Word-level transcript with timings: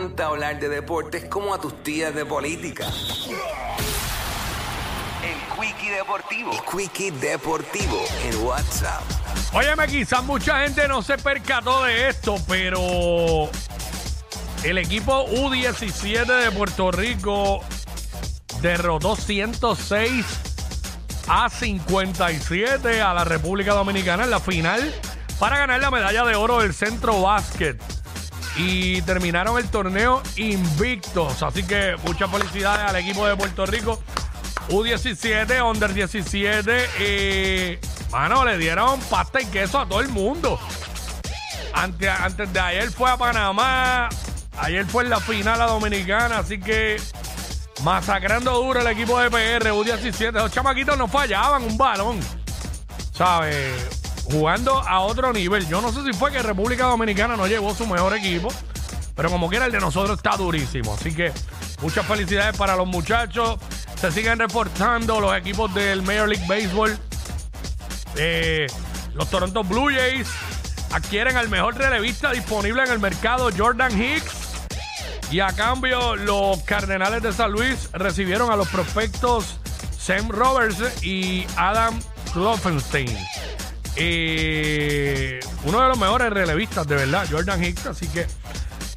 encanta 0.00 0.26
hablar 0.26 0.58
de 0.58 0.68
deportes 0.70 1.26
como 1.26 1.52
a 1.52 1.60
tus 1.60 1.82
tías 1.82 2.14
de 2.14 2.24
política. 2.24 2.86
El 5.22 5.36
Quickie 5.60 5.90
Deportivo. 5.90 6.52
El 6.52 6.60
Quickie 6.62 7.10
Deportivo 7.10 8.02
en 8.24 8.42
WhatsApp. 8.42 9.02
Óyeme, 9.52 9.86
quizás 9.88 10.24
mucha 10.24 10.62
gente 10.62 10.88
no 10.88 11.02
se 11.02 11.18
percató 11.18 11.84
de 11.84 12.08
esto, 12.08 12.36
pero 12.48 13.50
el 14.64 14.78
equipo 14.78 15.26
U17 15.26 16.44
de 16.44 16.50
Puerto 16.50 16.90
Rico 16.90 17.60
derrotó 18.62 19.16
106 19.16 20.24
a 21.28 21.50
57 21.50 23.02
a 23.02 23.12
la 23.12 23.24
República 23.24 23.74
Dominicana 23.74 24.24
en 24.24 24.30
la 24.30 24.40
final 24.40 24.94
para 25.38 25.58
ganar 25.58 25.82
la 25.82 25.90
medalla 25.90 26.24
de 26.24 26.36
oro 26.36 26.60
del 26.60 26.72
centro 26.72 27.20
básquet. 27.20 27.99
Y 28.62 29.00
terminaron 29.02 29.56
el 29.56 29.68
torneo 29.70 30.22
invictos. 30.36 31.42
Así 31.42 31.62
que 31.62 31.96
muchas 32.04 32.30
felicidades 32.30 32.90
al 32.90 32.96
equipo 32.96 33.26
de 33.26 33.34
Puerto 33.34 33.64
Rico. 33.64 34.02
U17, 34.68 35.66
Under 35.66 35.94
17. 35.94 37.78
Y, 37.80 38.10
mano, 38.12 38.44
le 38.44 38.58
dieron 38.58 39.00
pasta 39.08 39.40
y 39.40 39.46
queso 39.46 39.80
a 39.80 39.88
todo 39.88 40.00
el 40.00 40.10
mundo. 40.10 40.60
Antes, 41.72 42.10
antes 42.10 42.52
de 42.52 42.60
ayer 42.60 42.90
fue 42.90 43.10
a 43.10 43.16
Panamá. 43.16 44.10
Ayer 44.58 44.84
fue 44.84 45.04
en 45.04 45.10
la 45.10 45.20
final 45.20 45.58
a 45.62 45.66
Dominicana. 45.66 46.38
Así 46.40 46.60
que 46.60 47.00
masacrando 47.82 48.52
duro 48.62 48.80
el 48.80 48.86
equipo 48.88 49.18
de 49.18 49.30
PR, 49.30 49.70
U17. 49.70 50.32
Los 50.32 50.52
chamaquitos 50.52 50.98
no 50.98 51.08
fallaban 51.08 51.62
un 51.64 51.78
balón. 51.78 52.20
¿Sabes? 53.14 53.99
Jugando 54.30 54.78
a 54.78 55.00
otro 55.00 55.32
nivel. 55.32 55.66
Yo 55.68 55.80
no 55.80 55.92
sé 55.92 56.04
si 56.04 56.12
fue 56.12 56.30
que 56.30 56.42
República 56.42 56.84
Dominicana 56.84 57.36
no 57.36 57.46
llevó 57.46 57.74
su 57.74 57.86
mejor 57.86 58.16
equipo. 58.16 58.48
Pero 59.16 59.30
como 59.30 59.48
quiera, 59.48 59.66
el 59.66 59.72
de 59.72 59.80
nosotros 59.80 60.16
está 60.16 60.36
durísimo. 60.36 60.94
Así 60.94 61.14
que 61.14 61.32
muchas 61.82 62.06
felicidades 62.06 62.56
para 62.56 62.76
los 62.76 62.86
muchachos. 62.86 63.58
Se 64.00 64.10
siguen 64.10 64.38
reportando 64.38 65.20
los 65.20 65.36
equipos 65.36 65.74
del 65.74 66.02
Major 66.02 66.28
League 66.28 66.46
Baseball. 66.48 66.98
Eh, 68.16 68.66
los 69.14 69.28
Toronto 69.28 69.62
Blue 69.64 69.90
Jays 69.90 70.28
adquieren 70.92 71.36
al 71.36 71.48
mejor 71.48 71.76
relevista 71.76 72.32
disponible 72.32 72.82
en 72.82 72.92
el 72.92 72.98
mercado, 72.98 73.50
Jordan 73.56 74.00
Hicks. 74.00 74.32
Y 75.30 75.40
a 75.40 75.48
cambio, 75.48 76.16
los 76.16 76.60
Cardenales 76.62 77.22
de 77.22 77.32
San 77.32 77.52
Luis 77.52 77.90
recibieron 77.92 78.50
a 78.50 78.56
los 78.56 78.68
prospectos 78.68 79.60
Sam 79.96 80.28
Roberts 80.28 81.04
y 81.04 81.46
Adam 81.56 82.00
Kloffenstein. 82.32 83.16
Eh, 84.02 85.40
uno 85.64 85.82
de 85.82 85.88
los 85.88 85.98
mejores 85.98 86.30
relevistas, 86.30 86.86
de 86.88 86.94
verdad, 86.94 87.26
Jordan 87.30 87.62
Hicks. 87.62 87.84
Así 87.84 88.08
que 88.08 88.26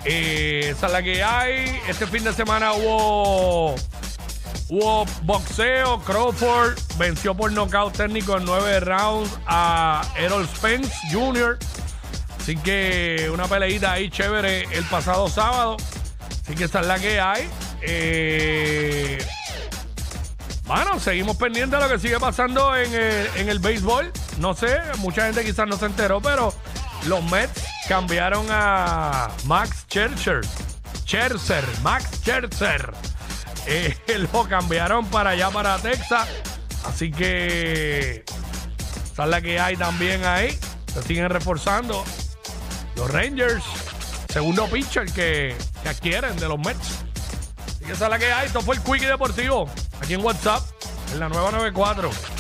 eh, 0.06 0.70
esa 0.70 0.88
es 0.88 0.94
la 0.94 1.04
que 1.04 1.22
hay. 1.22 1.82
Este 1.90 2.08
fin 2.08 2.24
de 2.24 2.32
semana 2.32 2.72
hubo, 2.72 3.76
hubo 4.70 5.06
boxeo. 5.24 6.00
Crawford 6.06 6.80
venció 6.98 7.36
por 7.36 7.52
nocaut 7.52 7.94
técnico 7.94 8.38
en 8.38 8.46
nueve 8.46 8.80
rounds 8.80 9.30
a 9.46 10.04
Errol 10.16 10.48
Spence 10.48 10.94
Jr. 11.12 11.58
Así 12.40 12.56
que 12.56 13.30
una 13.34 13.48
peleita 13.48 13.92
ahí 13.92 14.10
chévere 14.10 14.64
el 14.72 14.86
pasado 14.86 15.28
sábado. 15.28 15.76
Así 16.44 16.56
que 16.56 16.64
esa 16.64 16.80
es 16.80 16.88
la 16.88 17.00
que 17.00 17.20
hay. 17.20 17.50
Eh, 17.82 19.18
bueno, 20.66 21.00
seguimos 21.00 21.36
pendientes 21.36 21.78
de 21.78 21.86
lo 21.86 21.92
que 21.92 22.00
sigue 22.00 22.20
pasando 22.20 22.76
en 22.76 22.94
el, 22.94 23.28
en 23.36 23.50
el 23.50 23.60
béisbol. 23.60 24.12
No 24.40 24.54
sé, 24.54 24.80
mucha 25.00 25.26
gente 25.26 25.44
quizás 25.44 25.68
no 25.68 25.78
se 25.78 25.86
enteró, 25.86 26.22
pero 26.22 26.54
los 27.06 27.24
Mets 27.32 27.64
cambiaron 27.88 28.46
a 28.50 29.30
Max 29.46 29.86
Scherzer. 29.90 30.42
Scherzer, 31.06 31.66
Max 31.82 32.10
Scherzer. 32.22 32.94
Eh, 33.68 33.98
lo 34.34 34.48
cambiaron 34.48 35.06
para 35.08 35.32
allá, 35.32 35.50
para 35.50 35.78
Texas. 35.80 36.30
Así 36.86 37.12
que 37.12 38.24
esa 39.12 39.24
es 39.24 39.30
la 39.30 39.42
que 39.42 39.60
hay 39.60 39.76
también 39.76 40.24
ahí. 40.26 40.58
Se 40.94 41.04
siguen 41.04 41.30
reforzando. 41.30 42.04
Los 42.96 43.12
Rangers, 43.12 43.64
segundo 44.30 44.68
pitcher 44.68 45.12
que, 45.12 45.56
que 45.82 45.90
adquieren 45.90 46.38
de 46.38 46.48
los 46.48 46.60
Mets. 46.60 47.00
Así 47.68 47.86
que 47.86 47.92
esa 47.92 48.06
es 48.06 48.12
la 48.12 48.20
que 48.20 48.32
hay. 48.32 48.48
Esto 48.48 48.62
fue 48.62 48.76
el 48.76 48.82
Quickie 48.82 49.08
Deportivo. 49.08 49.70
Aquí 50.04 50.16
en 50.16 50.26
WhatsApp, 50.26 50.62
en 51.14 51.22
la 51.22 51.30
nueva 51.30 51.50
94. 51.52 52.10